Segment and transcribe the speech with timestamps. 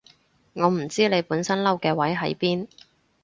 [0.53, 2.67] 我唔知你本身嬲嘅位喺邊